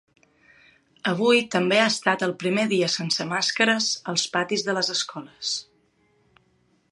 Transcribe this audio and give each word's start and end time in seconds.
Avui 1.11 1.41
també 1.55 1.77
ha 1.81 1.89
estat 1.89 2.25
el 2.29 2.33
primer 2.43 2.63
dia 2.71 2.89
sense 2.95 3.27
màscares 3.35 3.91
als 4.13 4.23
patis 4.39 4.65
de 4.69 4.77
les 4.79 4.89
escoles. 4.95 5.55